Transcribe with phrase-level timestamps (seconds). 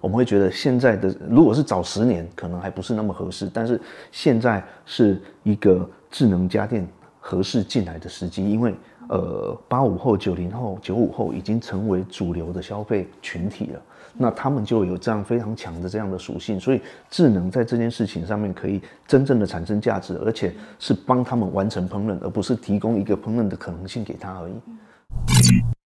[0.00, 3.80] 我们会觉得现在的如果是早十年，可能还不是那么合适，但是
[4.12, 6.86] 现在是一个智能家电
[7.20, 8.74] 合适进来的时机，因为
[9.08, 13.82] 呃八五后、九零后、九五后已经成为主流的消费群体了，
[14.16, 16.80] 那他们就有这样非常强的这样的属性，所以
[17.10, 25.77] 智能在这件事情上面可以真正的产生价值，而且是帮他们完成烹饪，而不是提供一个烹饪的可能性给他而已。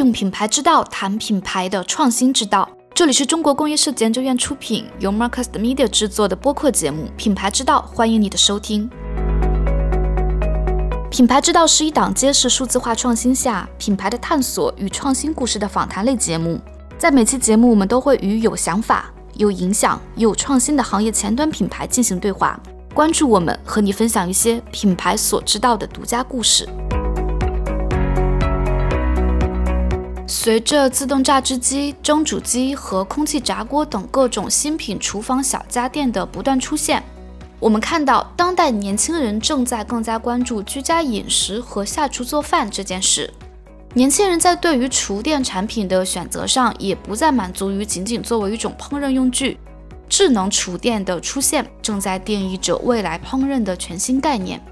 [0.00, 2.66] 用品牌之道谈品牌的创新之道。
[2.94, 8.88] 这里是中国工业设计研究院出品，由 Marcus Media 制作的播客节目《品牌之道》，欢迎你的收听。
[11.10, 16.58] 《品牌之道》是一档揭示数字化创新下品牌的探索与创新故事的访谈类节目。
[16.96, 22.58] 在每期节目，我们都会与有想法、有影响、有创新的行业前端品牌进行对话，
[22.94, 26.66] 关注我们，和你分享一些品牌所知道的独家故事。
[30.30, 37.02] 随着自动榨汁机、蒸煮机和空气炸锅等各种新品厨房小家电的不断出现，
[37.58, 43.28] 我们看到当代年轻人正在更加关注居家饮食和下厨做饭这件事。
[43.94, 49.58] 年轻人在对于厨电产品的选择上，也不再满足于仅仅作为一种烹饪用具。
[50.08, 54.64] 智能厨电的出现，正在定义着未来烹饪的全新概念。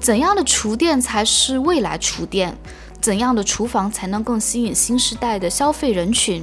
[0.00, 2.56] 怎样的厨电才是未来厨电？
[3.04, 6.42] 怎样的厨房才能更吸引新时代的消费人群？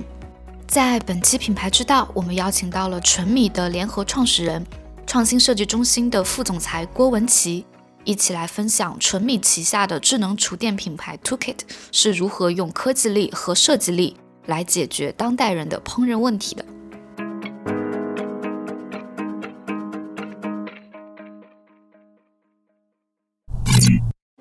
[0.68, 4.64] 在本期品牌之道，我们邀请到了纯米的联合创始人、
[5.08, 7.66] 创新设计中心的副总裁郭文琪，
[8.04, 11.58] 一起来分享纯米旗下的智能厨电品牌 Tookit
[11.92, 16.64] 是如何用科技力和设计力来解决当代人的烹饪问题的。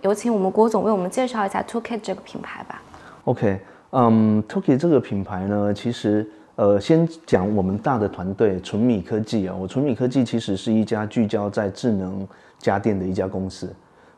[0.03, 2.81] 有请我们郭总为我们介绍一下 t o k i t 这个品牌吧。
[3.25, 6.27] OK，嗯，Tookit 这个品牌呢，其实
[6.57, 9.55] 呃，先讲我们大的团队纯米科技啊。
[9.55, 12.27] 我纯米科技其实是一家聚焦在智能
[12.59, 13.71] 家电的一家公司。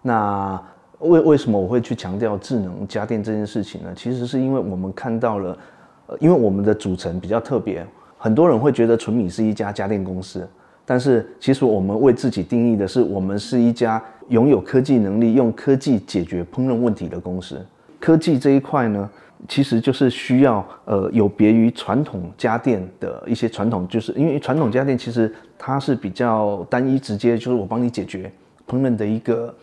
[0.03, 0.61] 那
[1.01, 3.93] 为为什么我会去强调智能家电这件事情呢？
[3.97, 5.59] 其实是因为我们看到了，
[6.07, 7.85] 呃，因为我们的组成比较特别，
[8.17, 10.49] 很多人会觉得纯米是一家家电公司。
[10.85, 17.65] 但是，其实我们为自己定义的是，我们是一家拥有科技能力、用科技解决烹饪问题的公司。
[18.01, 19.09] 科技这一块呢，
[19.49, 28.33] 其实就是需要呃有别于传统家电的一些传统，就是因为传统家电其实它是比较单一、直接，就是我帮你解决
[28.69, 29.55] 烹饪的一个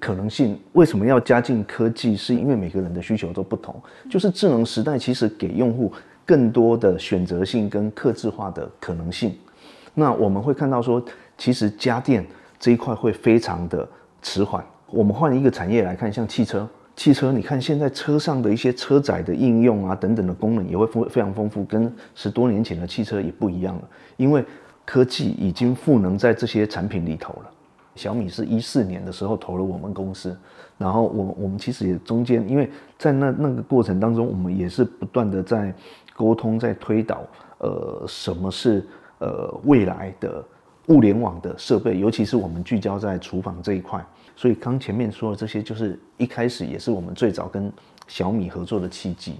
[0.00, 0.58] 可能性。
[0.72, 2.16] 为什么要加进科技？
[2.16, 3.74] 是因为每个人的需求都不同。
[4.08, 5.92] 就是智能时代其实给用户
[6.24, 9.34] 更多的选择性跟克制化的可能性。
[9.92, 11.04] 那我们会看到说，
[11.36, 12.24] 其实家电
[12.58, 13.86] 这一块会非常的
[14.22, 14.64] 迟缓。
[14.86, 16.66] 我们换一个产业来看，像汽车，
[16.96, 23.82] 汽车你看现在车上的一些车载的应用啊，等等的功能也会丰非常丰富，跟十多年前的汽车也不一样了。
[24.16, 24.44] 因为
[24.86, 27.50] 科技已经赋能在这些产品里头了。
[27.94, 30.34] 小米是一四年的时候投了我们公司，
[30.78, 35.74] 然后我我们其实也中间，因为在那那个过程当中，我们也是不断的在
[36.14, 37.22] 沟通，在推导，
[37.58, 38.86] 呃，什么是。
[39.24, 40.44] 呃，未来的
[40.88, 44.04] 物联网的设备，尤其是我们聚焦在厨房这一块，
[44.34, 47.72] 所以刚前面说的这些，就是一开始也是我们最早跟
[48.08, 49.36] 小米合作的契机。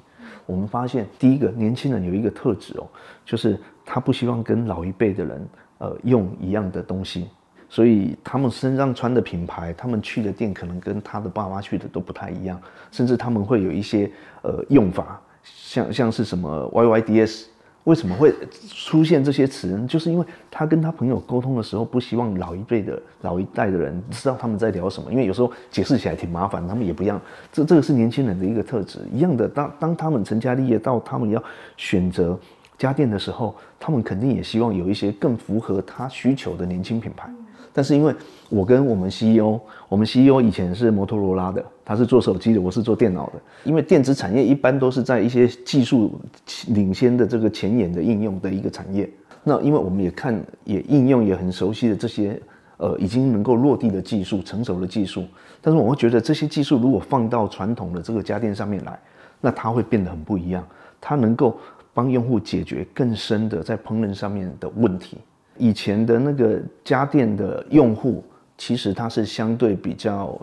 [0.47, 2.87] 我们发现，第一个年轻人有一个特质哦，
[3.25, 5.49] 就是他不希望跟老一辈的人
[5.79, 7.29] 呃用一样的东西，
[7.69, 12.61] 所以他们身上穿的品牌，他们去的店可能跟他的爸妈去的都不太一样，
[12.91, 14.11] 甚至他们会有一些
[14.43, 17.45] 呃用法，像像是什么 YYDS。
[17.85, 18.33] 为什么会
[18.69, 19.85] 出现这些词？
[19.89, 27.21] 就是因为他跟他朋友沟通的时候，不希望老一辈的老一代的人知道他们在聊什么，因为有时候解释起来挺麻烦，他们也不一样。
[27.53, 29.01] 这这个是年轻人的一个特质。
[29.13, 31.43] 一样的，当当他们成家立业到他们要
[31.77, 32.39] 选择
[32.79, 37.29] 家电的时候，他们肯定也希望有一些更符合他需求的年轻品牌。
[37.73, 38.15] 但是因为
[38.49, 43.41] 我跟我们 CEO，我们 CEO 以前是摩托罗拉的，他是做手机的，我是做电脑的。
[43.65, 46.21] 因为电子产业一般都是在一些技术
[46.69, 49.09] 领先的这个前沿的应用的一个产业。
[49.43, 52.41] 那因为我们也看也应用也很熟悉的这些
[52.77, 55.25] 呃已经能够落地的技术、成熟的技术，
[55.61, 58.99] 但是我会觉得这些技术如果放到传统的这个家电上面来，
[59.41, 60.65] 那它会变得很不一样，
[61.01, 61.59] 它能够
[61.95, 65.19] 帮用户解决更深的在烹饪上面的问题。
[65.63, 68.25] 以前的那个家电的用户，
[68.59, 70.37] 其实他是相对比较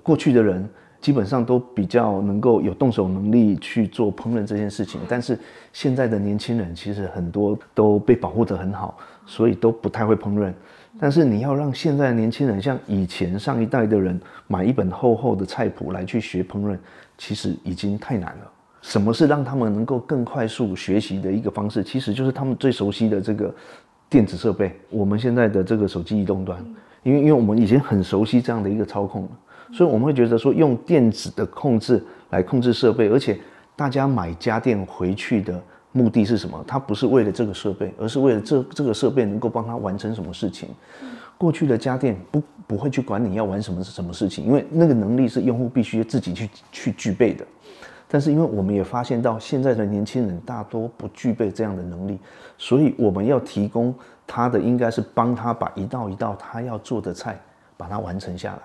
[0.00, 0.64] 过去的人，
[1.00, 5.00] 基本上都比较能够有动手能力去做烹饪这件事情。
[5.08, 5.36] 但是
[5.72, 8.96] 现在的年轻人其实很多都被保护得很好，
[9.26, 10.52] 所以都不太会烹饪。
[11.00, 16.78] 但是你要让现在的年轻人像以前上一代的人买一本厚厚的菜谱来去学烹饪，
[17.18, 18.52] 其实已经太难了。
[18.82, 21.82] 什么是让他们能够更快速学习的一个方式？
[21.82, 23.52] 其实就是他们最熟悉的这个
[24.10, 24.70] 电子设备。
[24.90, 26.62] 我们现在的这个手机移动端，
[27.02, 29.30] 因为因为我们已经很熟悉这样的一个操控了，
[29.72, 33.38] 所以我们会觉得说用电子的控制来控制设备，而且
[33.74, 35.58] 大家买家电回去的。
[35.92, 36.64] 目的是什么？
[36.68, 40.68] 它不是为了这个设备，而是为了这这个设备能够帮他完成什么事情。
[41.36, 47.44] 过去的家电不不会去管你要玩什么什么事情，因为那个能力是用户必须自己去去具备的。
[48.12, 52.18] 但是因为我们也发现到现在的年轻人大多不具备这样的能力，
[52.58, 53.94] 所以我们要提供
[54.26, 57.40] 他的应该是帮他把一道一道他要做的菜
[57.76, 58.62] 把它完成下来。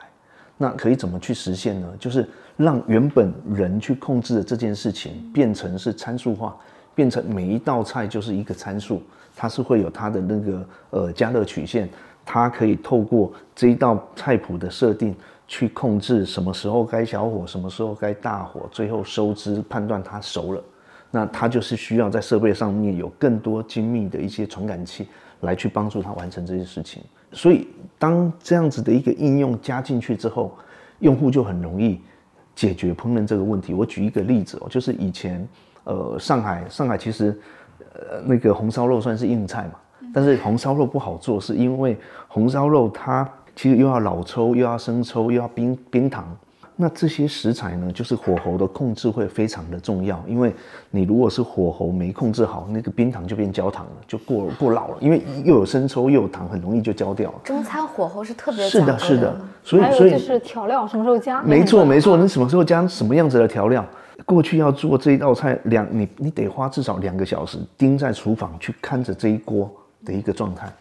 [0.57, 1.87] 那可以怎么去实现呢？
[1.99, 2.27] 就是
[2.57, 6.55] 让原本人去控制的这件事情变成是参数化。
[6.95, 9.03] 变成每一道菜就是一个参数，
[9.35, 11.89] 它是会有它的那个呃加热曲线，
[12.25, 15.15] 它可以透过这一道菜谱的设定
[15.47, 20.63] 去控制什么时候该小火，什么时候该大火，最后收汁判断它熟了。
[21.11, 25.07] 那它就是需要在设备上面有更多精密的一些传感器
[25.41, 27.03] 来去帮助它完成这些事情。
[27.31, 27.67] 所以
[27.99, 30.57] 当这样子的一个应用加进去之后，
[30.99, 32.01] 用户就很容易
[32.55, 33.73] 解决烹饪这个问题。
[33.73, 35.47] 我举一个例子哦，就是以前。
[35.87, 37.39] 呃，上海，上海其实，
[37.93, 39.73] 呃，那个红烧肉算是硬菜嘛，
[40.15, 41.97] 但是红烧肉不好做，是因为
[42.29, 46.25] 红烧肉它其实又要老抽，又要生抽，又要冰冰糖。
[46.77, 50.53] 那这些食材呢，就是火候的控制会非常的重要，因为
[50.89, 57.39] 你如果是火候没控制好，那个冰糖就变焦糖了，就过过老了，因为又有生抽又有糖，很容易就焦掉了。
[57.43, 61.43] 中餐火候是特别是的，是的，所以所以就是调料什么时候加？
[61.43, 63.85] 没错没错，你什么时候加什么样子的调料？
[64.25, 69.69] 过去要做这一道菜，两你你得花至少两个小时盯在厨房去看着这一锅
[70.05, 70.71] 的一个状态，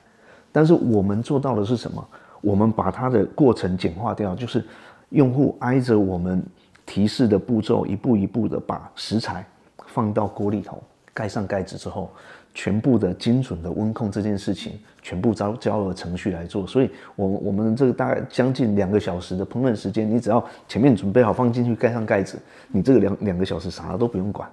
[0.53, 2.06] 但是我们做到的是什么？
[2.41, 4.65] 我们把它的过程简化掉，就是
[5.09, 6.44] 用户挨着我们
[6.87, 9.44] 提示的步骤，一步一步的把食材
[9.87, 10.82] 放到锅里头，
[11.12, 12.11] 盖上盖子之后。
[12.56, 22.38] 全部的精准的温控这件事情，全部交交了程序来做，所以，我我们这个大概将近两个小时的烹饪时间，你只要前面准备好放进去，盖上盖子，
[22.69, 24.49] 你这个两两个小时啥都不用管，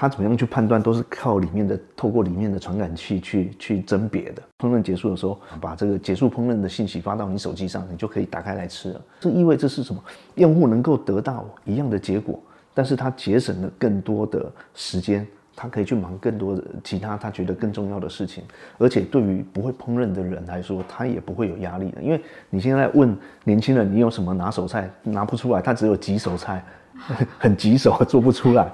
[0.00, 4.40] 它怎么样去判断，都是靠里面的透过里面的传感器去去甄别的。
[4.60, 9.00] 烹饪结束的时候，把这个结束烹饪的信息发到你手机上，你就可以打开来吃了。
[9.18, 10.00] 这意味着是什么？
[10.36, 12.40] 用户能够得到一样的结果，
[12.72, 15.26] 但是它节省了更多的时间。
[15.56, 18.44] 他可以去忙更多的其他他觉得更重要的事情，
[18.78, 22.00] 而且对于不会烹饪的人来说，他也不会有压力的。
[22.00, 23.12] 因为你现在问
[23.42, 24.88] 年轻人，你有什么拿手菜？
[25.02, 26.64] 拿不出来，他只有棘手菜，
[27.40, 28.70] 很棘手，做不出来。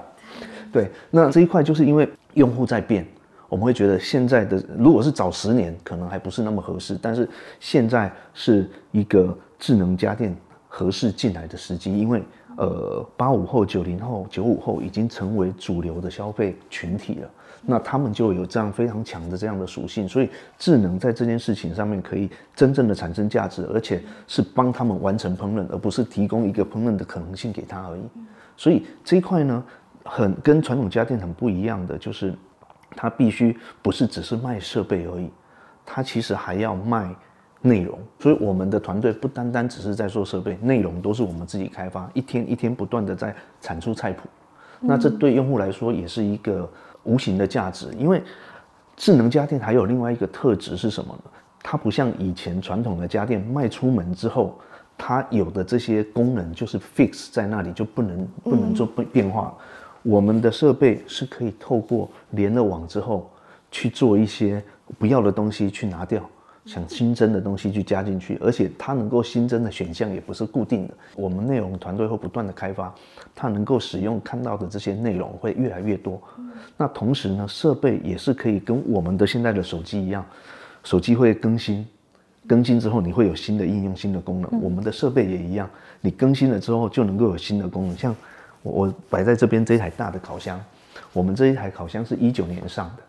[0.75, 3.07] 对，那这一块就是因为用户在变，
[3.47, 7.29] 我们会觉得现在的如果是早十年，可能还不是那么合适，但是
[7.61, 10.35] 现在是一个智能家电
[10.67, 12.21] 合适进来的时机，因为。
[12.57, 17.29] 呃，八五后、九零后、九五后已经成为主流的消费群体了，
[17.61, 28.01] 那他们就有这样非常强的这样的属性，所以智能在这件事情上面可以真正的产生价值，而且是帮他们完成烹饪，而不是提供一个烹饪的可能性给他而已。
[28.55, 29.61] 所以这一块呢，
[30.05, 32.33] 很跟传统家电很不一样的，就是
[32.95, 35.29] 它必须不是只是卖设备而已，
[35.85, 37.13] 它其实还要卖。
[37.61, 44.29] 内容，所以我们的团队不单单只是在做设备，内容都是我们自己开发，一天一天不断的在产出菜谱。
[44.79, 46.69] 那这对用户来说也是一个
[47.05, 48.21] 无形的价值，因为
[48.95, 51.31] 智能家电还有另外一个特质是什么呢？
[51.63, 54.59] 它不像以前传统的家电卖出门之后，
[54.95, 59.57] 它有的这些功能就是 fix 在那里就不能不能做变变化。
[60.05, 63.29] 我们的设备是可以透过连了网之后
[63.71, 64.63] 去做一些
[64.97, 66.23] 不要的东西去拿掉。
[66.65, 70.93] 想新增的东西去加进去，而且它能够新增的选项也不是固定的。
[71.15, 72.91] 我们内容团队会不断的开发，
[73.35, 76.19] 它能够使用看到的这些内容会越来越多。
[76.75, 80.25] 那同时呢，设备也是可以跟我们的现在的手机一样，
[80.83, 81.85] 手机会更新，
[82.47, 84.59] 更新之后你会有新的应用、新的功能。
[84.59, 85.69] 我们的设备也一样，
[86.01, 87.95] 你更新了之后就能够有新的功能。
[87.95, 88.15] 像
[88.71, 90.59] 我摆在这边这一台大的烤箱，
[91.13, 93.03] 我们这一台烤箱是一九年上的。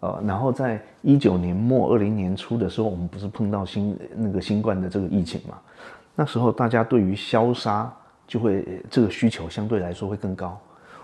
[0.00, 5.58] 呃，然后在一九年末、二零年初的时候，我们不是碰到新那个新冠的这个疫情嘛？
[6.14, 7.90] 那时候大家对于消杀
[8.26, 10.58] 就会这个需求相对来说会更高，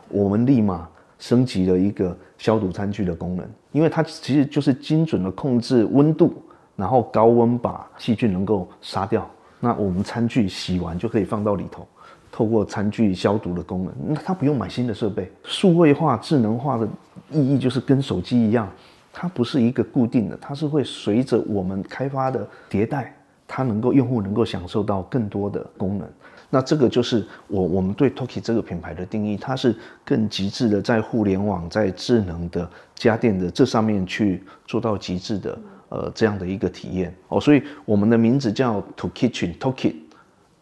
[0.08, 0.88] 我们立马
[1.18, 6.42] 升级了一个消毒餐具的功能，因为它其实就是精准的控制温度，
[6.74, 9.28] 然后高温把细菌能够杀掉。
[9.60, 11.86] 那我们餐具洗完就可以放到里头，
[12.36, 16.86] 透过餐具消毒的功能，那它不用买新的设备，数位化、智能化的。
[17.30, 18.70] 意义就是跟手机一样，
[19.10, 23.16] 它不是一个固定的，它是会随着我们开发的迭代，
[23.48, 26.06] 它能够用户能够享受到更多的功能。
[26.50, 29.74] 那这个就是我我们对 Toki 这个品牌的定义，它是
[30.04, 37.40] 更极致的在互联网、在智能的家电的这上面去做到极致的呃这样的一个体验哦。
[37.40, 39.94] 所以我们的名字叫 To Kitchen Toki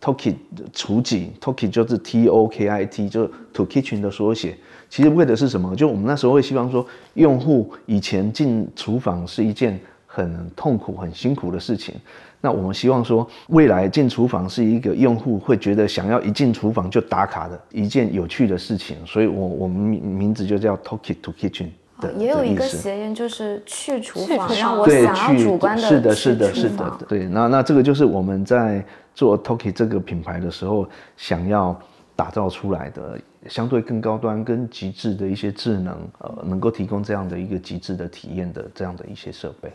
[0.04, 0.34] Tokit
[0.74, 4.54] 厨几 Toki 就是 T O K I T，就 To Kitchen 的缩写。
[4.90, 5.74] 其实为的是什么？
[5.74, 11.94] 就我们那时候会希望说，用户以前进厨房是一件很痛苦、很辛苦的事情。
[12.42, 21.68] 那我们希望说，未来进厨房是一个用户会觉得想要一进厨房就打卡的一件有趣的事情，所以我我们名名字就叫 Talk to Kitchen
[22.00, 27.26] 的也有一个谐音就是去厨房，让我想要主观的是的，是的，是的，对。
[27.26, 28.84] 那那这个就是我们在
[29.14, 31.78] 做 Toki 这个品牌的时候想要
[32.16, 39.72] 打造出来的相对更高端、更极致的一些智能，呃，能够提供这样的一个极致的体验的这样的一些设备。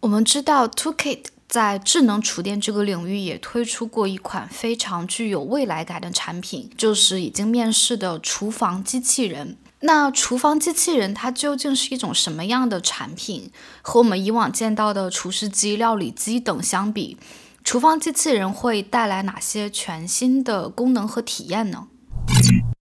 [0.00, 9.56] 我们知道 t o k i t 在智能厨电这个领域也推出过一款非常具有未来感的产品，就是已经面世的厨房机器人。
[9.80, 13.50] 那厨房机器人它究竟是一种什么样的产品？
[13.80, 17.16] 和我们以往见到的厨师机、料理机等相比，
[17.62, 21.86] 厨房机器人会带来哪些全新的功能和体验呢？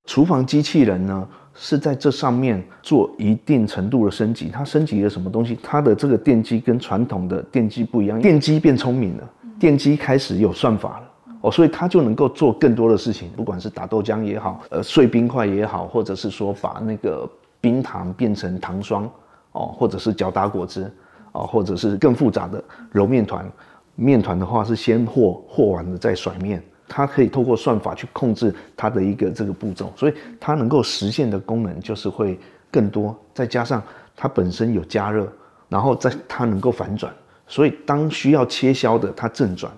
[0.06, 1.27] 厨房机器人呢？
[1.60, 5.58] 是在这上面做一定程度的升级，它升级了什么东西？
[5.63, 9.27] 它的这个电机跟传统的电机不一样，电机变聪明了，
[9.60, 11.08] 电机开始有算法了
[11.41, 17.29] 哦，所以它就能够做更多的事情，不管是打豆浆也好，呃，碎冰块也好，或者是说把那个
[17.62, 19.10] 冰糖变成糖霜
[19.51, 20.91] 哦，或者是搅打果汁
[21.34, 23.50] 哦，或者是更复杂的揉面团，
[23.96, 26.63] 面团的话是先和和完了再甩面。
[26.89, 32.39] 它可以透过算法去控制它的一个这个步骤，所以它能够实现的功能就是会
[32.72, 33.13] 更多。
[33.34, 33.84] 再加上
[34.15, 35.27] 它本身有加热，
[35.67, 37.13] 然后在它能够反转，
[37.46, 39.70] 所以当需要切削的它正转，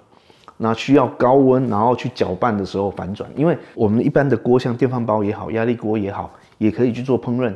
[0.62, 3.30] 那需要高温然后去搅拌的时候反转。
[3.36, 7.54] 因为我们一般的锅像电饭煲也好，压力锅也好，也可以去做烹饪，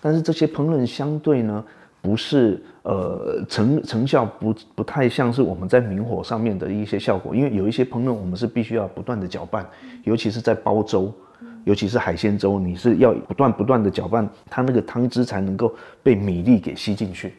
[0.00, 1.64] 但是这些烹饪相对呢。
[2.04, 9.64] 不是，呃，成成效不不太像是我们在明火上面的一些效果，因为有一些烹饪我们是必须要不断的搅拌，
[10.02, 11.14] 尤其是在煲粥，
[11.62, 17.34] 尤其是海鲜粥，你是要不断不断的搅拌，它那个汤汁才能够被米粒给吸进去。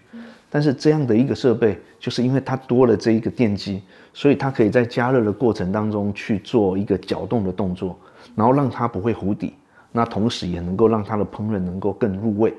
[0.53, 3.81] 但是这样的一个设备，就是因为它多了这一个电机，
[4.13, 7.97] 所以它可以在加热的过程当中去做一个搅动的动作，
[8.35, 9.55] 然后让它不会糊底，
[9.91, 12.53] 那同时也能够让它的烹饪能够更入味。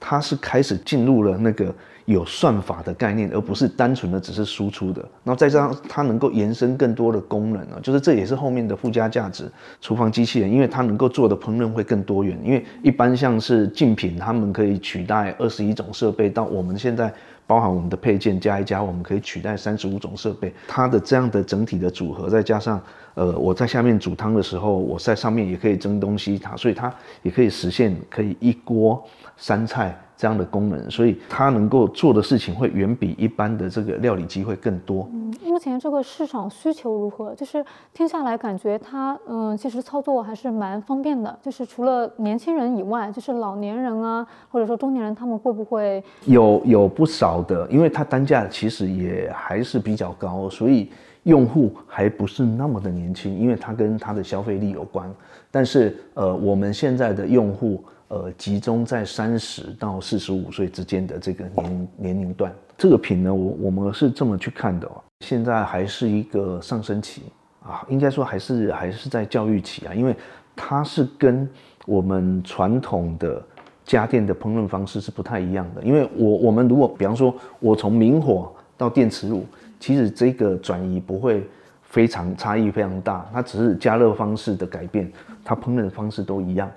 [0.00, 1.72] 它是开始进入了那个
[2.12, 5.06] 有算法的概念，而不是单纯的只是输出的。
[5.22, 9.50] 那再加上它能够延伸更多的功能啊，就是这也是后面的附加价值。
[9.80, 12.38] 厨房机器人，因为它能够做的烹饪会更多元。
[12.44, 17.12] 因为一般像是竞品，他们可以取代二十一种设备，到我们现在
[17.46, 20.52] 包含我们的配件加一加，我们可以取代三十五种设备。
[20.66, 22.80] 它的这样的整体的组合，再加上
[23.14, 29.02] 呃我在下面煮汤的时候，我在上面也可以蒸东西，它所以它也可以实现可以一锅。
[29.42, 35.08] 三菜这样的功能，所以它能够做的事情会远比一般的这个料理机会更多。
[35.14, 37.34] 嗯，目前这个市场需求如何？
[37.34, 41.34] 就是听下来感觉它，嗯，其实操作还是蛮方便的。
[41.40, 47.66] 就是除了年轻人以外，就是老年人啊，或者说中年人，他们会不会有有不少的？
[47.70, 50.90] 因为它单价其实也还是比较高，所以
[51.22, 55.10] 用户还不是那么的年轻，因为它跟它的消费力有关。
[55.50, 57.82] 但是呃，我们现在的用户。
[58.10, 65.00] 呃，集中在三十到四十五岁之间的这个年年龄段，这个品呢，我我们是这么去看的哦。
[65.20, 67.22] 现在还是一个上升期
[67.62, 70.16] 啊，应该说还是还是在教育期啊，因为
[70.56, 71.48] 它是跟
[71.86, 73.40] 我们传统的
[73.84, 75.80] 家电的烹饪方式是不太一样的。
[75.80, 79.46] 因为我我们如果比方说，我从明火到电磁炉，
[79.78, 81.48] 其实这个转移不会
[81.82, 85.08] 非常差异非常大，它只是加热方式的改变，
[85.44, 86.68] 它烹饪的方式都一样。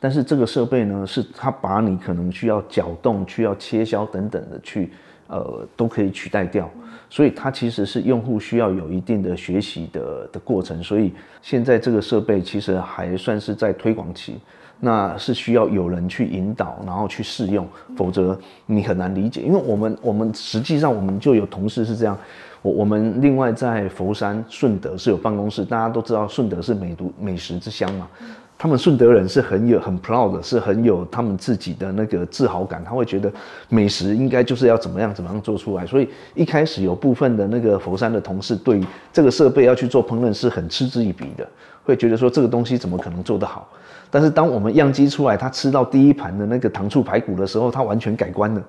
[0.00, 4.90] 但是这个设备呢，是它把你可能需要搅动、需要切削等等的去，
[5.28, 6.68] 呃，都可以取代掉。
[7.10, 10.82] 所以它其实是用户需要有一定的学习的的过程。
[10.82, 14.38] 所以现在这个设备其实还算是在推广期，
[14.78, 19.42] 那是需要有人去引导，然后去试用，否则你很难理解。
[19.42, 22.16] 因为我们我们实际上我们就有同事是这样，
[22.62, 28.08] 我我们另外在佛山顺德是有办公室，大家都知道顺德是美都美食之乡嘛。
[28.62, 32.84] 他们顺德人是很有很 proud 的，是很有他们自己的那个自豪感。
[32.84, 33.32] 他会觉得
[33.70, 35.86] 美食应该就是要怎么样怎么样做出来。
[35.86, 38.78] 所以一开始有部分的那个佛山的同事对
[39.14, 41.48] 这个设备要去做烹饪是很嗤之以鼻的，
[41.84, 43.66] 会觉得说这个东西怎么可能做得好？
[44.10, 48.62] 但是当我们样机出来，他吃到第一盘的那个糖醋排骨的时候，他完全改观了。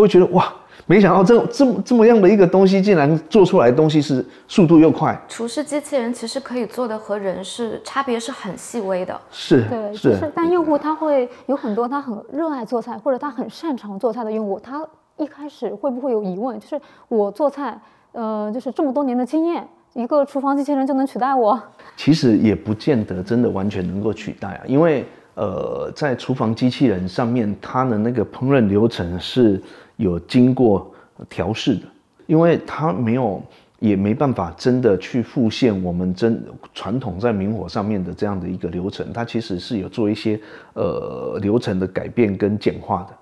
[0.00, 0.50] 他会觉得哇，
[0.86, 5.14] 没想到这这么这么样的一个东西，竟然做出来的东西是速度又快。
[5.28, 9.20] 厨师机器人其实可以做的和人是差别是很细微的。
[9.30, 14.82] 是，对，就是但用户他会有很多他很热爱做菜或者他很擅长做菜的用户，他
[15.18, 16.58] 一开始会不会有疑问？
[16.58, 17.78] 就是我做菜，
[18.12, 21.60] 呃，就是这么多年的经验，一个厨房机器人就能取代我？
[21.94, 25.04] 其实也不见得真的完全能够取代啊，因为
[25.34, 29.62] 呃，在厨房机器人上面，它的那个烹饪流程是。
[30.00, 30.90] 有经过
[31.28, 31.82] 调试的，
[32.26, 33.42] 因为它没有，
[33.78, 36.42] 也没办法真的去复现我们真
[36.74, 40.40] 传统在明火上面的这样的一个流程，它其实是有做一些
[40.72, 43.14] 呃流程的改变跟简化的。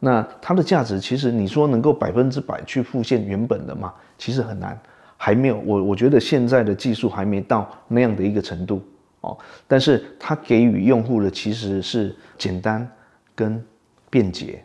[0.00, 3.92] 那它的价值其实你说能够百分之百去复现原本的吗？
[4.16, 4.78] 其实很难，
[5.16, 5.58] 还没有。
[5.60, 8.82] 我我觉得现在的技术还没到那样的一个程度
[9.20, 9.36] 哦。
[9.68, 12.86] 但是它给予用户的其实是简单
[13.34, 13.62] 跟
[14.08, 14.64] 便捷。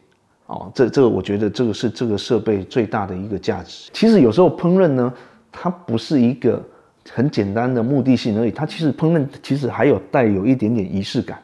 [0.49, 3.87] 哦，这这个我觉得这个是这个设备最大的一个价值。
[3.93, 5.13] 其实有时候烹饪呢，
[5.51, 6.59] 它不是一个
[7.11, 11.39] 很简单的目的性而已，它其实烹饪其实还有带有一点点仪式感。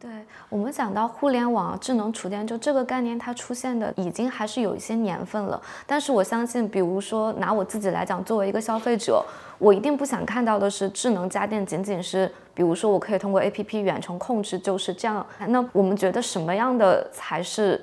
[0.00, 0.10] 对
[0.48, 5.62] 我们讲到互联网智能厨电，就这个概念它出现的已经还是有一些年份了。
[5.86, 9.24] 但是我相信，比如说拿我自己来讲，作为一个消费者，
[9.58, 15.24] 我一定不想看到的是智能家电仅仅是，比如说我可以通过 APP 远程控制，就是这样。
[15.46, 17.80] 那我们觉得什么样的才是？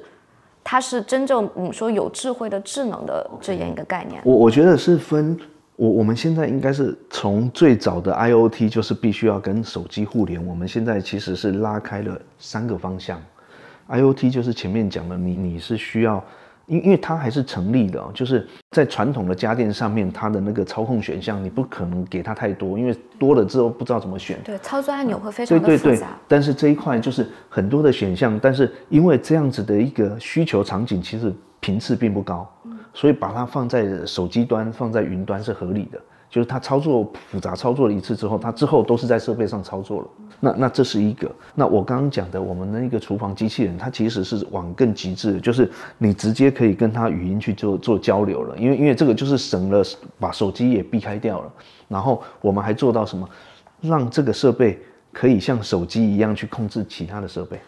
[0.70, 4.22] 它是真正我们说有智慧的智能的这样一个概念。
[4.26, 5.40] 我我觉得是分
[5.78, 13.18] 我我们现在应该是从最早的 IOT 就是必须要跟手机互联，我们现在其实是拉开了三个方向。
[13.88, 16.22] IOT 就是前面讲的，你你是需要。
[16.68, 24.38] 因因为它还是成立的，就是在传统的家电上面，它的那个操控选项你不可能给它太多，因为多了之后不知道怎么选。
[24.44, 25.84] 对，操作按钮会非常的复杂。
[25.84, 26.08] 对对对。
[26.28, 32.50] 但是这一块就是很多的选项，但是因为这样子的一个需求场景，其实频次并不高，
[32.94, 36.00] 所以把它放在手机端、放在云端是合理的。
[36.30, 40.08] 就是它操作复杂操作了一次之后，它之后都是在设备上操作了。
[40.40, 41.32] 那那这是一个。
[41.56, 48.58] 那我刚刚讲的，我们的那个厨房机器人，它其实是往更极致，就是你直接可以跟它语音去做做交流了。
[48.58, 49.82] 因为因为这个就是省了
[50.20, 51.52] 把手机也避开掉了。
[51.88, 53.28] 然后我们还做到什么？
[53.80, 54.80] 让这个设备
[55.14, 57.60] 可以像手机一样去控制其他的设备。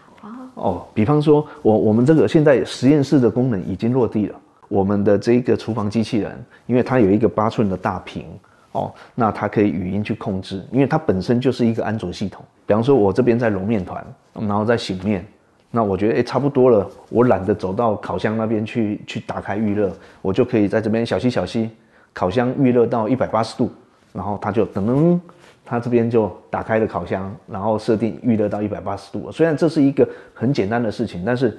[0.55, 4.35] 哦，比方说我我们这个现在实验室的功能已经落地了。
[4.67, 8.25] 我们的这个厨房机器人，因为它有一个八寸的大屏。
[8.71, 12.43] 哦，那它可以语音去控制，因为它本身就是一个安卓系统。
[12.65, 15.25] 比方说，我这边在揉面团，然后在醒面，
[15.71, 21.69] 那我觉得哎差不多了，我懒得走到烤箱那边去去打开预热，我就可以在这边小吸小吸，
[22.13, 23.71] 烤箱预热到一百八十度，
[24.13, 25.19] 然后它就噔噔，
[25.65, 29.31] 它这边就打开了烤箱，然后设定预热到一百八十度。
[29.31, 31.57] 虽然这是一个很简单的事情，但是。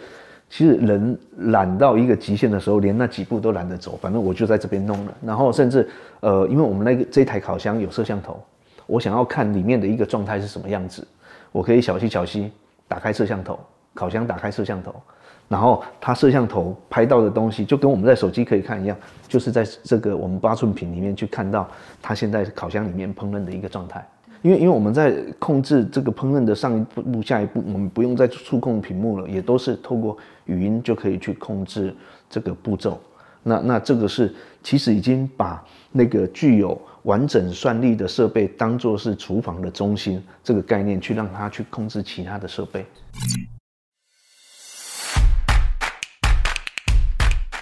[0.51, 5.15] 其实人懒到一个极限的时候，连那几步都懒得走，反正我就在这边弄了。
[5.25, 8.43] 然后甚至，呃，因为我们那个这台烤箱有摄像头，
[8.87, 11.07] 我想要看里面的一个状态是什么样子，
[11.53, 12.51] 我可以小心小心
[12.89, 13.57] 打开摄像头，
[13.95, 14.93] 烤箱打开摄像头，
[15.47, 18.97] 然后它摄像头拍到的东西就跟我们在手机可以看一样，
[19.29, 21.69] 就是在这个我们八寸屏里面去看到
[22.03, 24.05] 它现在烤箱里面烹饪的一个状态。
[24.43, 31.95] 因为因为我们在控制这个烹饪的上一步、下一步，我们不用再触控屏幕了，也都是透过语音就可以去控制
[32.29, 32.99] 这个步骤。
[33.43, 42.87] 那那这个是其实已经把那个具有完整算力的设备当做是厨房的中心这个概念，去让它去控制其他的设备。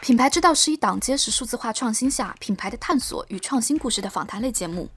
[0.01, 4.88] 品牌之道是一档揭示数字化创新下品牌的探索与创新故事的访谈类节目。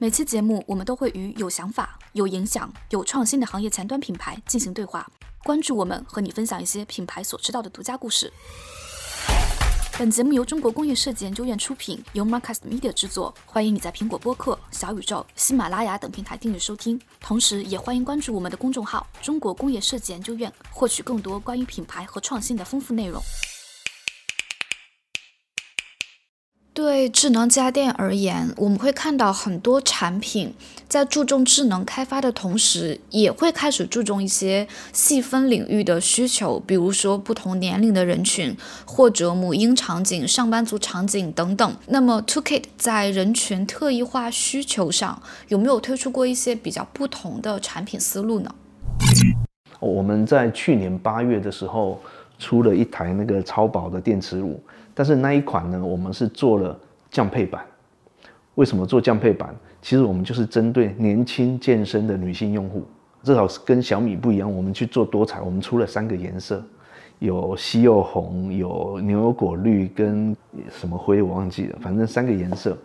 [0.00, 5.04] 每期节目，我们都会与有想法、有影响、有创新的行业前端品牌进行对话。
[5.42, 8.32] 关注我们，和你分享一些品牌所知道的独家故事。
[9.98, 13.34] 本节目由中国工业设计研究院出品，由 Marcast Media 制作。
[13.44, 23.20] 欢迎你在苹果播客、小宇宙、喜马拉雅等平台订阅收听，同时也欢迎关注我们的公众号“中国工业设计研究院”，获取更多关于品牌和创新的丰富内容。
[26.78, 30.54] 对智能家电而言，我们会看到很多产品
[30.86, 41.76] 在注重智能开发的同时，也会开始注重一些细分领域的需求，比如说不同年龄的人群，或者母婴场景、上班族场景等等。
[41.88, 48.54] 那么 TO KIT 在人群特异化需求上有没有推出过一些比较不同的产品思路呢？
[49.80, 52.00] 我们在去年八月的时候
[52.38, 54.62] 出了一台那个超薄的电磁炉。
[54.98, 56.76] 但是那一款呢，我们是做了
[57.08, 57.64] 降配版。
[58.56, 59.54] 为什么做降配版？
[59.80, 62.82] 其实我们就是针对年轻健身的女性用户，
[63.22, 64.52] 至少是跟小米不一样。
[64.52, 66.60] 我们去做多彩，我们出了三个颜色，
[67.20, 70.36] 有西柚红，有牛油果绿，跟
[70.68, 72.76] 什么灰我忘记了，反正三个颜色。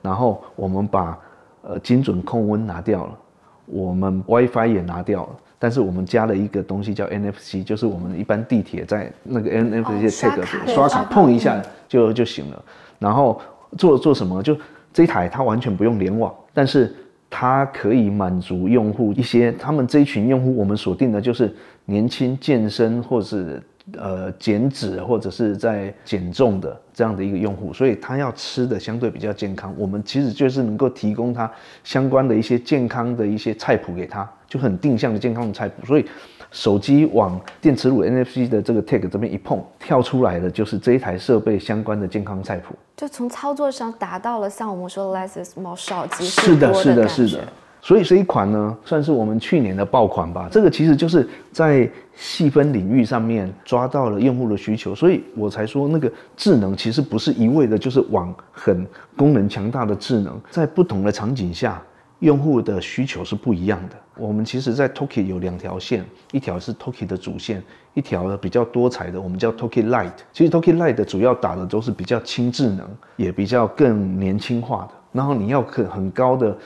[0.00, 1.18] 然后我们把
[1.62, 3.18] 呃精准控温拿掉了，
[3.66, 12.64] 我们 WiFi 也拿掉了，但是我们加了一个东西叫 NFC，就是我们一般地铁在那个 NFC tag 刷卡碰一下就就行了。
[12.98, 13.40] 然后
[13.76, 14.42] 做做什么？
[14.42, 14.56] 就
[14.92, 16.94] 这一台它完全不用联网，但是
[17.28, 23.62] 它可以满足用户一些他们这一群用户，我们锁定的就是年轻健身或是。
[23.96, 29.74] 呃，减脂或者是在减重的这样的一个用户，所以他要吃的相对比较健康。
[29.78, 31.50] 我们其实就是能够提供他
[31.82, 35.86] 相关的一些健康的一些菜谱给他，就很定向的健康的菜谱。
[35.86, 36.04] 所以
[36.50, 42.74] 手机往电磁炉 NFC 的这个 tag 这边一碰，跳出来的就是这一台设备相关的健康菜谱。
[42.96, 47.40] 就从操作上达到了像我们说的 less is more 少即是多的感觉。
[47.80, 50.48] 所以这一款呢，算是我们去年的爆款吧。
[50.50, 58.86] 这个其实就是在细分领域上面抓到了用户的需求，所以我才说那个智能其实不是一味的，就是往很
[59.16, 61.80] 功能强大的智能，在不同的场景下，
[62.18, 63.96] 用户的需求是不一样的。
[64.16, 67.62] 我们其实，在 Toki 有两条线，一条是 Toki 的主线，
[67.94, 70.10] 一条呢比较多彩的，我们叫 Toki Light。
[70.32, 74.90] 其实 Toki Light 主要打的都是比较轻智能，也比较更年轻化的。
[75.12, 76.58] 然后你要很很高的。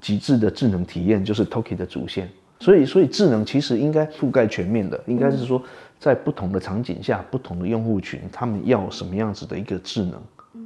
[0.00, 2.28] 极致的智能体验就是 Toki 的主线，
[2.60, 5.62] 所以所以智能其实应该覆盖全面的，应该是说
[5.98, 10.20] 在不同的场景下，不同的用户群，他们要什么样子的一个智能，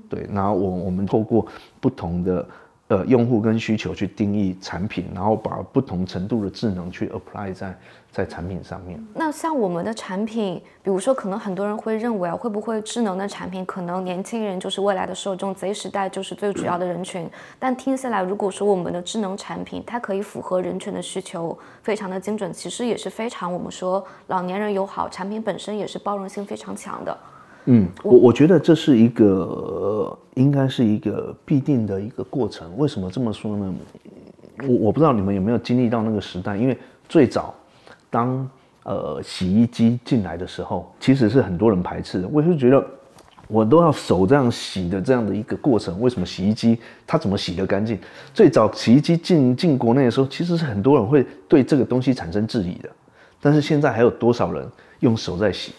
[0.08, 1.46] 对，然后我我们透过
[1.80, 2.46] 不同的。
[2.90, 7.78] 呃，用户跟需求去定义产品，然后把不同程度的智能去 apply 在
[8.10, 9.00] 在产品上面。
[9.14, 17.30] 那像我们的产品，比如说，可能很多人会认为啊，会不会智能的产品，可能年轻人就是未来的受众，Z 时代就是最主要的人群。
[17.60, 27.16] 但听下来，如果说我们的智能产品，它可以符合人群的需求，非常的精准，其实也是非常我们说老年人友好，产品本身也是包容性非常强的。
[27.66, 32.76] 嗯，我我觉得这是一个应该是一个必定的一个过程。
[32.78, 33.74] 为什么这么说呢？
[34.66, 36.76] 我我不知道你们有没有经历到那个时代，因为
[37.08, 37.54] 最早
[38.08, 38.48] 当
[38.84, 42.28] 呃洗衣机进来的时候，其实是很多人排斥的。
[42.28, 42.84] 我是觉得
[43.46, 47.98] 我都要手这样洗的这样的一个过程，为什么洗衣机它怎么洗得干净？
[48.32, 52.88] 最早洗衣机进进国内的时候，其实是很多人会对这个东西产生质疑的。
[53.40, 54.66] 但是现在还有多少人
[55.00, 55.72] 用手在洗？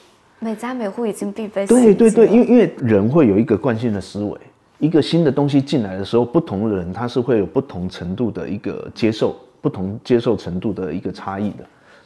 [0.43, 1.67] 每家每户已经必备。
[1.67, 4.35] 对对对，因为因为人会有一个惯性的思维，
[4.79, 11.57] 一个新的东西进来的时候，不同的人他是会有不同程度的一个接受，不同接受程度的一个差异的。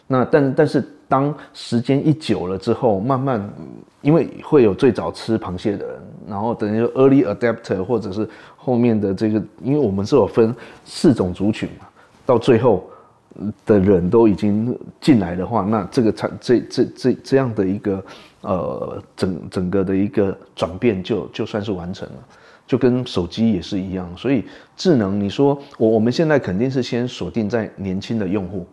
[0.06, 3.50] 那但但是当时间一久了之后，慢慢
[4.02, 5.95] 因为会有最早吃螃蟹的人，
[6.28, 11.88] 然后等于说 early adapter 或者是后面的这个，因为我们是有分四种族群嘛，
[12.26, 12.84] 到最后。
[13.65, 18.06] 的人都已经进来的话，那这个产这这这这样的一个
[18.41, 22.15] 呃整整个的一个转变就就算是完成了，
[22.65, 24.10] 就跟手机也是一样。
[24.15, 24.45] 所以
[24.78, 28.65] 智能，你说我我们现在肯定是先锁定在年轻的用户，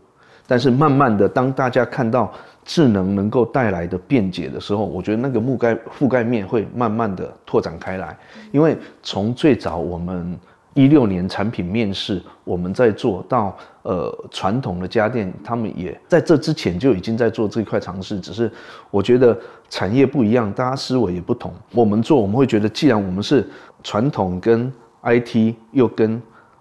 [0.46, 2.32] 但是慢慢的当大家看到
[2.64, 8.16] 智能能够带来的便捷的时候，我觉得那个覆盖覆盖面会慢慢的拓展开来，
[8.52, 10.38] 因为从最早我们。
[10.74, 18.50] 一六年产品面试，我们在做到呃传统的家电，他们也在这之前就已经在做这块尝试，只是
[18.90, 21.52] 我觉得产业不一样，大家思维也不同。
[21.72, 23.46] 我们做我们会觉得，既然我们是
[23.82, 26.20] 传统跟 IT 又跟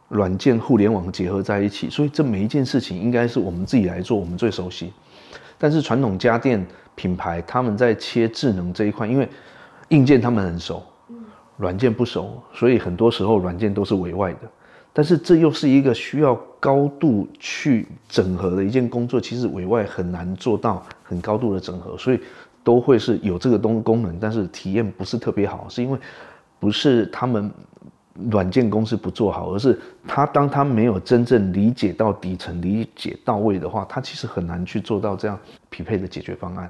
[0.10, 4.92] 软件互联网结合在一起，所以这每一件事情应该是我们自己来做，我们最熟悉。
[5.58, 9.30] 但是传统家电品牌他们在切智能这一块，因为
[9.90, 10.84] 硬件他们很熟。
[11.58, 14.40] 软件不熟，所以很多时候软件都是委外的。
[14.94, 22.20] 但是这又是一个需要高度去整合的一件工作，其实委外很难做到很高度的整合，所以
[22.62, 25.98] 都会是有这个东功能，但是体验不是特别好，是因为
[26.60, 27.50] 不是他们
[28.30, 36.70] 软件公司不做好，而是他当他没有真正理解到底层、理解到位的话，他其实很难去做到这样匹配的解决方案。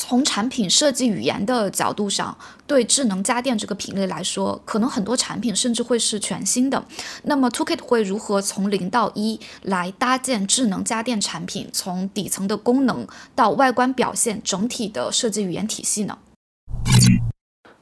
[0.00, 2.34] 从产品设计语言的角度上，
[2.66, 6.82] 对智能家电这个品类来说，可能很多产品甚至会是全新的。
[7.24, 11.68] 那么 t o k i t 会如何从零到一来搭建智能家电产品？
[11.70, 16.16] 从底层的功能到外观表现，整体的设计语言体系呢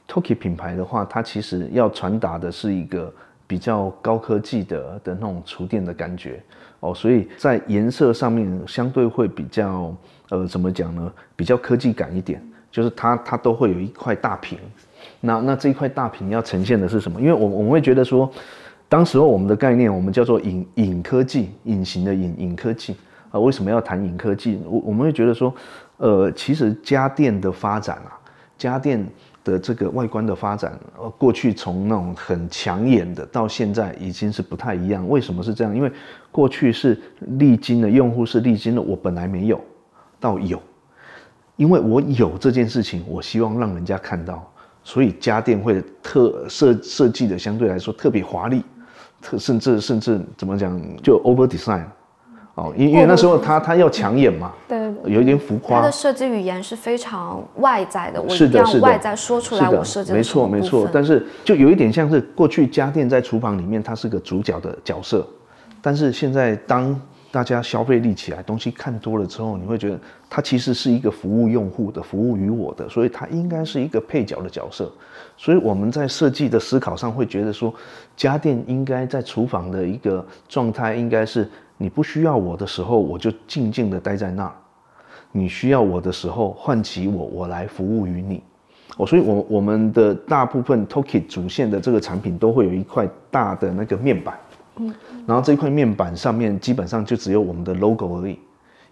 [0.05, 3.13] t o k i t 品牌的话，它其实要传达的是一个
[3.47, 6.43] 比较高科技的的那种厨电的感觉
[6.79, 9.95] 哦，所以在颜色上面相对会比较。
[10.31, 11.11] 呃，怎么讲呢？
[11.35, 12.39] 比较科技感一点，
[12.69, 14.59] 就是它它都会有一块大屏。
[15.19, 17.19] 那那这一块大屏要呈现的是什么？
[17.19, 18.31] 因为我我们会觉得说，
[18.87, 22.95] 当时候我们的概念，我们叫做隐隐科技，隐形的隐隐科技。
[23.31, 24.61] 啊，为什么要谈隐科技？
[24.65, 25.51] 我我们会觉得说，
[25.97, 28.13] 呃，其实家电的发展啊，
[28.55, 29.03] 家电
[29.43, 35.07] 的这个外观的发展，呃，过去从那种很抢眼的，到现在已经是不太一样。
[35.07, 35.75] 为什么是这样？
[35.75, 35.91] 因为
[36.31, 36.99] 过去是
[37.39, 39.59] 历经了用户是历经了我本来没有
[40.19, 40.61] 到有，
[41.55, 44.51] 因为我有这件事情，我希望让人家看到，
[44.83, 48.63] 所以家电会特设设计的相对来说特别华丽，
[49.21, 51.85] 特甚至甚至怎么讲就 over design。
[52.59, 55.79] 哦，因因为那时候他他要抢眼嘛，对，有一点浮夸。
[55.79, 60.89] 他的设计语言是非常外在的，我一定要，外在说出来我设计的没错没错。
[60.91, 65.25] 但是就有一点像是过去家电在厨房里面它是个主角的角色，
[65.81, 66.99] 但是现在当
[67.31, 69.97] 大家消费力起来，东西看多了之后，你会觉得
[70.29, 74.91] 它其实是一个服务用户的，服务于我的，所以它应该是一个配角的角色。
[75.37, 77.73] 所以我们在设计的思考上会觉得说，
[78.17, 81.49] 家电应该在厨房的一个状态应该是。
[81.81, 84.51] 你不需要我的时候，我就静静的待在那儿；
[85.31, 88.43] 你需要我的时候，唤起我，我来服务于你。
[88.97, 94.37] 哦，所以，我我们的大部分 Toki 主线的这个产品都会有一块大的那个面板，
[94.75, 94.93] 嗯，
[95.25, 98.37] 然后这一块面板上面基本上就只有我们的 logo 而已，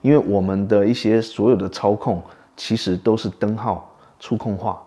[0.01, 2.23] 因为我们的一些所有的操控
[2.55, 4.81] 其实都是灯号触控化。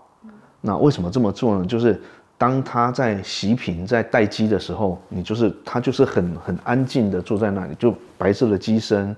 [0.62, 1.66] 那为什么这么做呢？
[1.66, 2.00] 就是。
[2.40, 9.14] 当他在洗品、在待机的时候，你就是他就是很很安静的坐在那里，就白色的机身，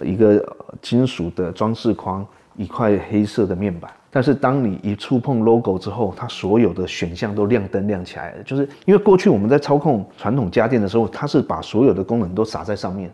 [0.00, 0.40] 一个
[0.80, 3.90] 金属的装饰框，一块黑色的面板。
[4.08, 8.42] 但是当你一触碰 logo 之后，它所有的选项都亮灯亮起来了。
[8.44, 13.10] 就是因为过去我们在操控传统家电的时候，它是把所有的功能都撒在上面，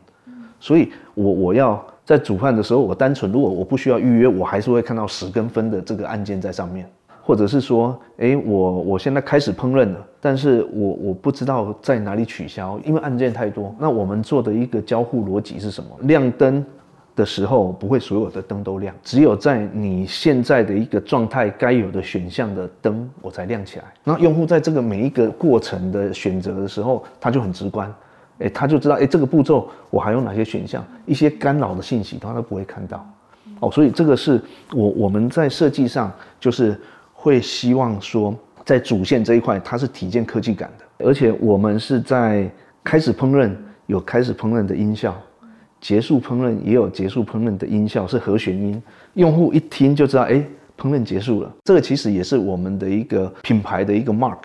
[0.61, 6.87] 所以我我要在煮饭的时候，我单纯如果我不需要预约，我还是会看到十根分的这个按键在上面。
[7.27, 13.75] 或者是说，哎，我我现在开始烹饪了，但是我我不知道在哪里取消，因为按键太多。
[13.81, 15.91] 那我们做的一个交互逻辑是什么？
[16.03, 16.65] 亮灯
[17.17, 23.87] 的时候不会所有的灯都亮，只有在你现在的一个状态该有的选项的灯我才亮起来。
[24.05, 27.93] 那用户在这个每一个过程的选择的时候，他就很直观，
[28.39, 33.05] 哎，他就知道，哎，这个步骤我还有哪些选项，一些干扰的信息他都不会看到。
[33.59, 34.41] 哦，所以这个是
[34.73, 36.81] 我我们在设计上就是。
[37.27, 38.33] 会希望说，
[38.65, 42.49] 在主线这一块，它是体现科技感的，而且我们是在
[42.85, 43.51] 开始烹饪
[43.87, 45.13] 有开始烹饪的音效，
[45.81, 48.81] 结束烹饪也有结束烹饪的音效，是和弦音，
[49.15, 50.35] 用户一听就知道，哎，
[50.81, 51.53] 烹饪结束了。
[51.65, 54.39] 这个其实也是我们的一个品牌的一个 mark，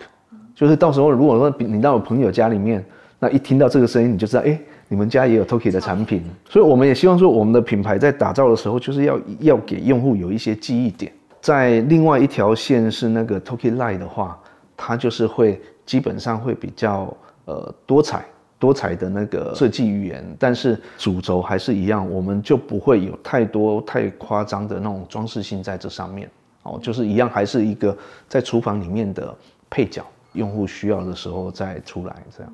[0.52, 2.84] 就是到时候如果说你到我朋友家里面，
[3.20, 6.24] 那一听到这个声音，你就知道，哎，你们家也有 Toki 的产品。
[6.50, 11.12] 所以我们也希望说，我们的品牌在打造的时候，就是要要给用户有一些记忆点。
[11.42, 14.40] 在另外一条线是那个 Toki Line 的话，
[14.76, 17.14] 它就是会基本上会比较
[17.46, 18.24] 呃多彩
[18.60, 26.30] 多彩的那个设计语言，但是主轴还是一样，我们就不会有太多太夸张的那种装饰性在这上面
[26.62, 27.96] 哦，就是一样还是一个
[28.28, 29.36] 在厨房里面的
[29.68, 32.52] 配角，用户需要的时候再出来这样。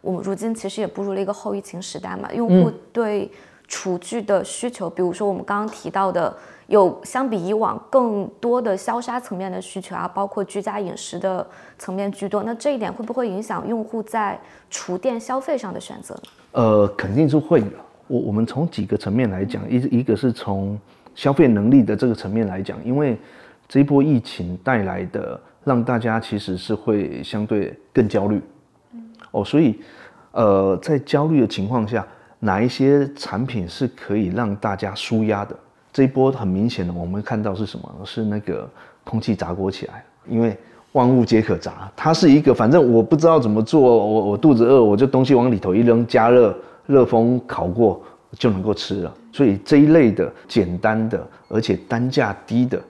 [0.00, 3.28] 我们如今其实也步入了一个后疫情时代嘛，用户对
[3.72, 6.36] 厨具的需求，比如说我们刚刚提到的。
[6.68, 12.42] 有相比以往更多的消杀层面的需求啊，包括居家饮食的层面居多。
[12.44, 16.20] 那这一点会不会影响用户在厨电消费上的选择呢？
[16.52, 17.72] 呃，肯定是会的。
[18.06, 20.78] 我我们从几个层面来讲，一一个是从
[21.14, 23.18] 消费能力的这个层面来讲，因为
[23.68, 28.40] 这一波疫情带来的，让大家其实是会相对更焦虑。
[29.32, 29.78] 哦，所以
[30.30, 32.06] 呃，在焦虑的情况下，
[32.44, 35.56] 哪一些产品是可以让大家舒压的？
[35.92, 37.88] 这一波很明显的，我们看到是什么？
[38.04, 38.68] 是那个
[39.04, 40.56] 空气炸锅起来，因为
[40.90, 48.02] 万物皆可炸，它是一个反正我不知道怎么做，我我肚子饿，我就东西往里头一扔，加热热风烤过
[48.32, 49.14] 就能够吃了。
[49.30, 52.82] 所以这一类的简单的而且单价低的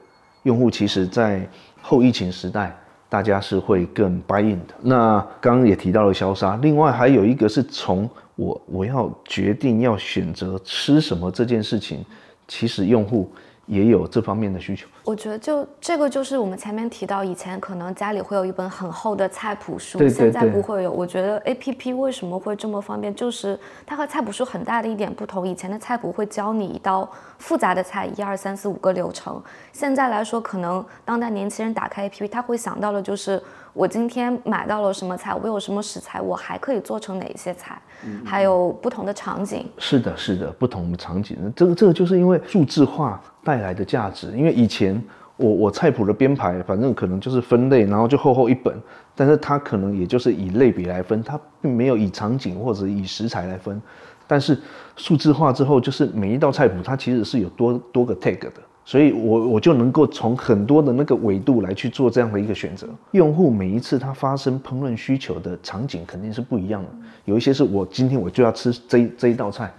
[0.44, 1.46] 用户，其实在
[1.82, 2.74] 后疫情时代，
[3.12, 4.74] 大家是会更 buy in 的。
[4.80, 12.02] 那刚刚也提到了消杀，另外还有一个是从我我要决定要选择吃什么这件事情。
[12.48, 13.30] 其实用户
[13.66, 14.86] 也有这方面的需求。
[15.04, 20.92] 我觉得就这个就是我们前面提到，以前可能家里会有一本很厚的菜谱书，现在不会有。
[20.92, 25.46] 我觉得 A P P 为什么会这么方便，就是它和菜谱书很大的一点不同。
[25.46, 29.42] 以前的菜谱会教你一道复杂的菜，一二三四五个流程。
[29.72, 33.42] 现在来说，可能当代年轻人打开 A P P，他会想到的就是。
[33.74, 35.34] 我今天买到了什么菜？
[35.34, 36.20] 我有什么食材？
[36.20, 37.80] 我还可以做成哪一些菜？
[38.22, 39.66] 还有不同的场景。
[39.78, 41.50] 是的，是的，不同的场景。
[41.56, 44.30] 这个，这个就是因为数字化带来的价值。
[44.36, 44.91] 因为以前
[45.42, 48.74] 我我菜谱的编排，反正可能就是分类，然后就厚厚一本，
[49.14, 53.80] 但是它可能也就是以类别来分，它并没有以场景或者以食材来分。
[54.26, 54.56] 但是
[54.96, 58.52] 数字化之后，就是每一道菜谱它其实是有多多个 tag 的，
[58.84, 62.86] 所以我我就能够从很多的那个维度来去做这样的一个选择。
[63.10, 66.88] 用户每一次他发生烹饪需求的场景肯定是不一样的，
[67.26, 69.70] 有一些是我今天我就要吃这这一道菜，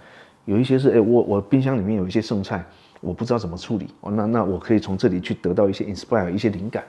[0.44, 2.64] 有一些是哎我我冰箱里面有一些剩菜，
[3.04, 6.82] 我不知道怎么处理，哦那那我可以从这里去得到一些 inspire 一些灵感。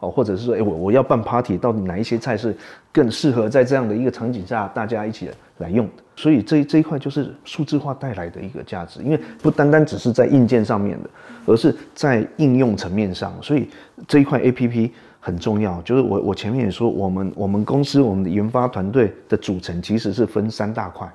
[0.00, 2.56] 哦，或者是说，哎，我我要办 party，到底哪一些菜是
[2.92, 6.04] 更适合在这样的一个场景下大家一起来用的？
[6.14, 11.10] 所以这这一块就是数字化带来的一个价值，因为不单单只是在硬件上面的，
[11.46, 13.34] 而是在应用层面上。
[13.42, 13.68] 所以
[14.06, 15.82] 这一块 A P P 很重要。
[15.82, 21.12] 就是我我前面也说，我们我们公司我们的研发团队的组成其实是分三大块，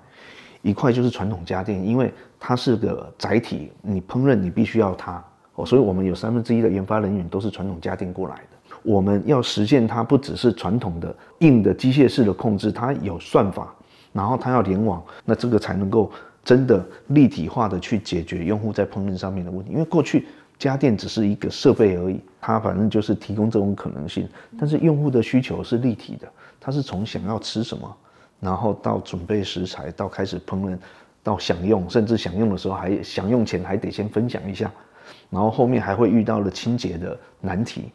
[0.64, 5.24] 一块就是传统家电，因为它是个载体，你烹饪你必须要它
[5.54, 8.78] 哦，所以我们有三分之一的研发人员都是传统家电过来的。
[8.82, 13.74] 我们要实现它不只是传统的硬的机械式的控制，它有算法，
[14.12, 16.12] 然后它要联网，那这个才能够
[16.44, 19.72] 真的立体化的去解决用户在烹饪上面的问题。
[19.72, 20.26] 因为过去
[20.58, 26.28] 家电只是一个设备而已，它反正就是提供这种可能性，但是用户的需求是立体的，
[26.60, 27.98] 它是从想要吃什么，
[28.44, 30.78] 然后到准备食材，到开始烹饪，
[31.24, 34.70] 到享用，甚至享用的时候还享用前还得先分享一下，
[35.30, 37.86] 然后后面还会遇到了清洁的难题。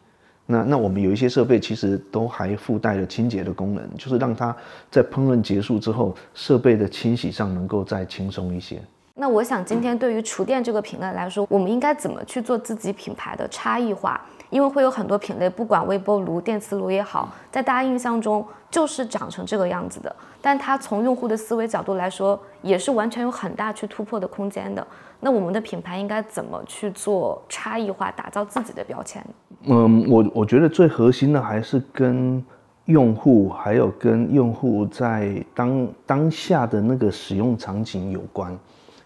[0.47, 4.57] 那那我们有一些设备其实都还附带了清洁的功能，就是让它
[4.91, 8.81] 在烹饪结束之后，设备的清洗上能够再轻松一些。
[9.21, 14.21] 那我想今天对于厨电这个品类来说，我们应该怎么去做自己品牌的差异化？
[14.49, 24.87] 因为会有很多品类，不管微波炉、电磁炉也好，在大家印象中就是长成这个样子的，但它从用户的思维角度来说，也是完全有很大去突破的空间的。
[25.21, 29.23] 那我们的品牌应该怎么去做差异化，打造自己的标签？
[29.65, 32.43] 嗯，我我觉得最核心的还是跟
[32.85, 38.57] 用户，还有跟用户在当当下的那个使用场景有关，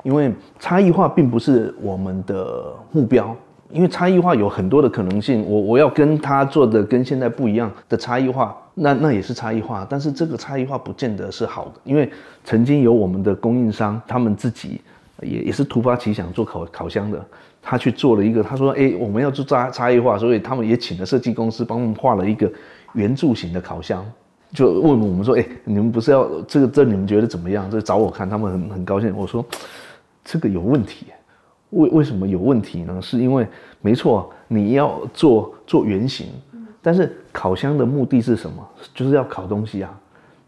[0.03, 3.37] 因为差异化并不是我们的目标，
[3.71, 5.45] 因为差异化有很多的可能性。
[5.49, 12.11] 我我要跟他做的跟现在不一样的差异化，那那也是差异化，但是这个差异化不见得是好的，因为
[12.45, 14.81] 曾经有我们的供应商，他们自己。
[15.21, 17.25] 也也是突发奇想做烤烤箱的，
[17.61, 22.51] 他去做了一个，他说：“哎，我们要做差差异化，所以他们也请了设计公司帮我们画了一个
[22.95, 24.05] 圆柱形的烤箱，
[24.53, 29.15] 就问我们说：‘哎，你们不是要这个这你们觉得怎么样？’这找我看，他们很很高兴。
[29.17, 29.45] 我说
[30.25, 31.07] 这个有问题，
[31.71, 33.01] 为为什么有问题呢？
[33.01, 33.47] 是因为
[33.81, 36.29] 没错，你要做做原型，
[36.81, 38.69] 但是烤箱的目的是什么？
[38.95, 39.99] 就是要烤东西啊。”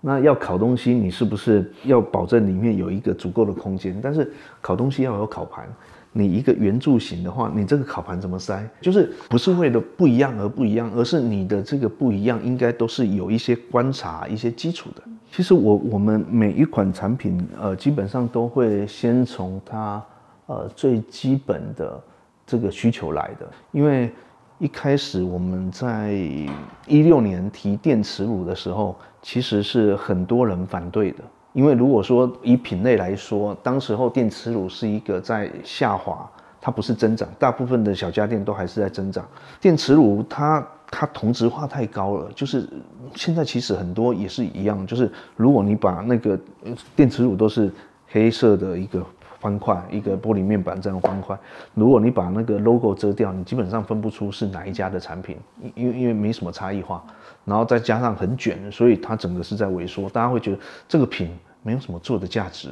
[0.07, 3.99] 那要烤东西，你是不是要保证里面有一个足够的空间？
[4.03, 5.67] 但是烤东西要有烤盘，
[6.15, 8.67] 你一个圆柱形的话，你这个烤盘怎么塞？
[8.81, 15.03] 就是不是为了不一样而不一样，而是你的这个不一样应该都是有一些观察、一些基础的。
[15.31, 20.03] 其实我我们每一款产品，呃，基本上都会先从它
[20.47, 22.03] 呃最基本的
[22.47, 24.11] 这个需求来的，因为。
[24.61, 26.13] 一开始我们在
[26.87, 31.19] 一六年提电磁炉的时候，其实是很多人反对的，
[31.55, 39.27] 因为如果说以品类来说，当时候电磁炉是一个在下滑，它不是增长，大部分的小家电都还是在增长。
[39.59, 42.69] 电磁炉它它同质化太高了，就是
[43.15, 46.39] 现在其实很多也是一样，就是如果你把那个
[46.95, 47.73] 电磁炉都是
[48.09, 49.03] 黑色的一个。
[49.41, 51.39] 方块一个玻璃面板这样方块，
[51.75, 55.37] 如果你把那个 logo 遮掉，你基本上分不出是哪一家的产品，
[55.75, 57.05] 因因为没什么差异化，
[57.45, 61.31] 然后再加上很卷，所以它整个是在萎缩，大家会觉得这个品
[61.63, 62.71] 没有什么做的价值。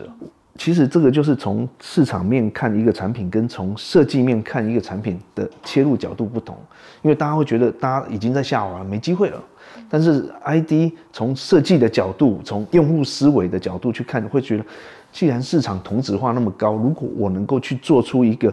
[0.56, 6.56] 其实这个就是从市场面看一个产品，跟从设计面看一个产品的切入角度不同，
[7.00, 9.42] 因为大家会觉得大家已经在下滑了，没机会了。
[9.88, 14.64] 但是 ID 从设计的角度，从用户思维的角度去看，会觉得。
[15.10, 18.50] 既然市场同质化那么高，如果我能够去做出一个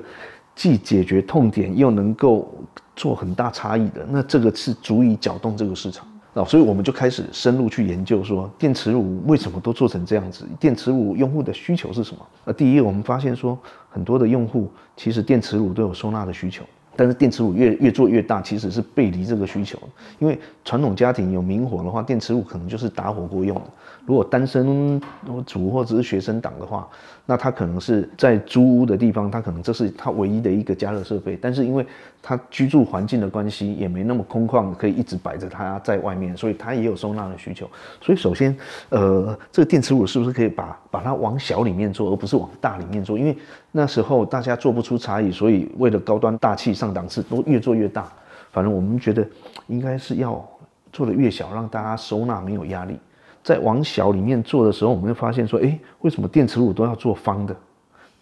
[0.53, 2.53] 既解决痛点又能够
[2.97, 6.44] 做很大差异的，那这个是足以搅动这个市场啊！
[6.46, 10.46] 所以我们就开始深入去研究，说电磁炉为什么都做成这样子？
[10.60, 12.26] 电磁炉用户的需求是什么？
[12.46, 13.58] 呃，第一，我们发现说
[13.89, 16.63] 很多的用户其实电磁炉都有收纳的需求。
[16.96, 19.80] 但是电磁炉越越做越大，其实是背离这个需求。
[20.18, 23.63] 因为传统家庭有明火的话，电磁炉可能就是打火锅用的。
[24.06, 25.01] 如果单身
[25.45, 26.86] 主或者是学生党的话，
[27.30, 31.38] 那他可能是在租屋的地方，他可能这是他唯一的一个加热设备。
[31.39, 31.86] 但是因为
[32.23, 37.69] 他居住环境的关系，也没那么空旷，可以一直摆着它在外面，所以他也有收纳的需求。
[38.01, 38.57] 所以首先，
[38.89, 43.15] 呃，这个电磁炉是不是可以把把它往小里面做，而不是往大里面做？
[43.15, 43.38] 因为
[43.71, 48.11] 那时候大家做不出差异，所以为了高端大气上档次，都越做越大。
[48.51, 49.23] 反正我们觉得
[49.67, 50.43] 应该是要
[50.91, 52.97] 做的越小，让大家收纳没有压力。
[53.44, 57.56] 在往小里面做的时候，我们会发现说，哎，为什么电磁炉都要做方的？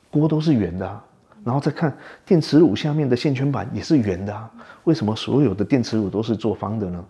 [0.10, 1.04] 锅都是圆的啊。
[1.44, 1.96] 然后再看
[2.26, 4.52] 电磁炉下面的线圈板也是圆的啊。
[4.84, 7.06] 为什么所有的电磁炉都是做方的呢？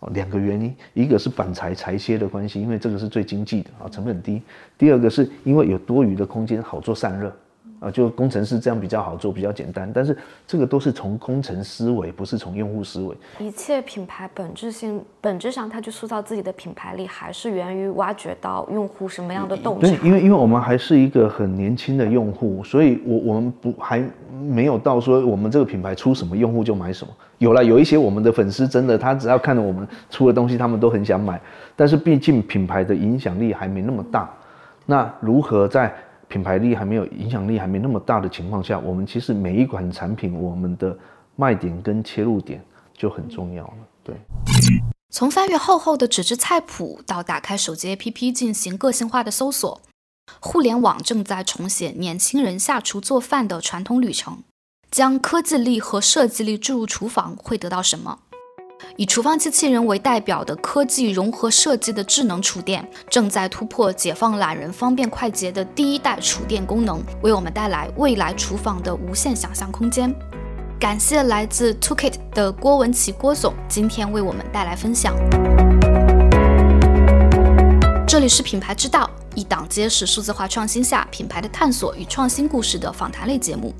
[0.00, 4.42] 哦，两个原因，一个是板材裁切的关系，因为这个是最经济的啊，成本低。
[4.76, 7.32] 第二个是因为有多余的空间，好做散热。
[7.82, 9.90] 啊，就工程师这样比较好做，比较简单。
[9.92, 10.16] 但是
[10.46, 13.16] 这个都是从工程思维，不是从用户思维。
[13.40, 19.88] 一切品牌本质性、本质上，它去塑造自己的品牌力，还是源于挖掘到用户什么样的洞察。
[19.88, 27.12] 对，因为因为我们还是一个很年轻的用户，所以我我们不还没有到说我们这个品牌出什么用户就买什么。
[27.38, 31.40] 有了有一些我们的粉丝，真的他只要看到我们出的东西，他们都很想买。
[31.74, 34.30] 但是毕竟品牌的影响力还没那么大，
[34.86, 35.92] 那如何在？
[36.32, 40.96] 品牌力还没有影响力还没那么大的情况下，我们其实每一款产品，我们的
[41.36, 42.64] 卖点跟切入点
[42.94, 43.74] 就很重要了。
[44.02, 44.16] 对，
[45.10, 49.78] 从翻阅厚厚的纸质菜谱到打开手机 APP 进行个性化的搜索，
[50.40, 54.38] 互联网正在重写年轻人下厨做饭的传统旅程。
[54.90, 58.20] 将科技力和设计力注入厨房会得到什么？
[58.96, 70.14] 以厨房机器人为代表的科技融合设计的智能厨电，正在突破解放懒人、方便快捷的第一代厨电功能，为我们带来未来厨房的无限想象空间。
[70.78, 75.14] 感谢来自 TOKET 的郭文琪郭总，今天为我们带来分享。
[78.12, 83.74] 这里是品牌之道，一档揭示数字化创新下品牌的探索与创新故事的访谈类节目。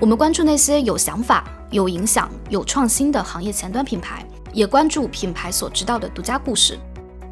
[0.00, 4.24] 我们关注那些有想法、有影响、有创新的行业前端品牌。
[4.50, 6.78] 也关注品牌所知道的独家故事。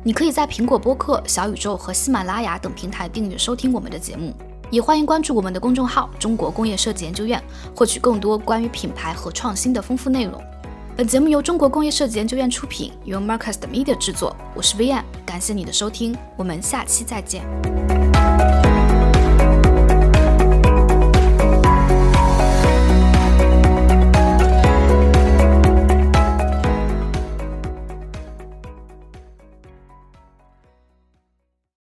[0.03, 4.37] 你可以在苹果播客、小宇宙和喜马拉雅等平台订阅收听我们的节目。
[4.71, 7.43] 也欢迎关注我们的公众号“中国工业设计研究院”，
[7.75, 10.39] 获取更多关于品牌和创新的丰富内容。
[10.97, 15.03] 本节目由中国工业设计研究院出品，由 Marcus Media 制作，我是 VM。
[15.27, 17.45] 感谢你的收听，我们下期再见。